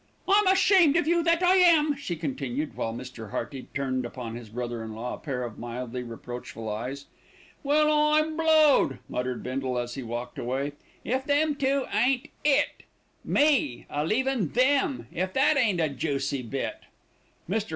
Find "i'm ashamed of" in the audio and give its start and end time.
0.27-1.05